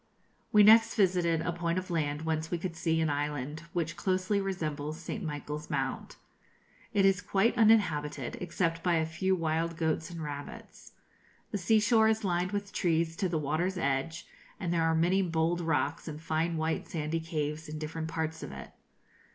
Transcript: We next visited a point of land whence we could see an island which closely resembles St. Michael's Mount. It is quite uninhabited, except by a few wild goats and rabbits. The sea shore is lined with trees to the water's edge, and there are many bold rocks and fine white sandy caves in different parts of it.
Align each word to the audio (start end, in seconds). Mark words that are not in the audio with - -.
We 0.51 0.63
next 0.63 0.95
visited 0.95 1.41
a 1.41 1.51
point 1.51 1.77
of 1.77 1.91
land 1.91 2.23
whence 2.23 2.49
we 2.49 2.57
could 2.57 2.75
see 2.75 2.99
an 3.01 3.09
island 3.11 3.65
which 3.71 3.95
closely 3.95 4.41
resembles 4.41 4.99
St. 4.99 5.23
Michael's 5.23 5.69
Mount. 5.69 6.15
It 6.91 7.05
is 7.05 7.21
quite 7.21 7.55
uninhabited, 7.55 8.35
except 8.41 8.81
by 8.81 8.95
a 8.95 9.05
few 9.05 9.35
wild 9.35 9.77
goats 9.77 10.09
and 10.09 10.19
rabbits. 10.23 10.93
The 11.51 11.59
sea 11.59 11.79
shore 11.79 12.07
is 12.07 12.23
lined 12.23 12.51
with 12.51 12.73
trees 12.73 13.15
to 13.17 13.29
the 13.29 13.37
water's 13.37 13.77
edge, 13.77 14.25
and 14.59 14.73
there 14.73 14.85
are 14.85 14.95
many 14.95 15.21
bold 15.21 15.61
rocks 15.61 16.07
and 16.07 16.19
fine 16.19 16.57
white 16.57 16.87
sandy 16.87 17.19
caves 17.19 17.69
in 17.69 17.77
different 17.77 18.07
parts 18.07 18.41
of 18.41 18.51
it. 18.51 18.71